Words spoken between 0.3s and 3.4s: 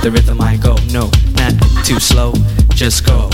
I go. No, not too slow, just go.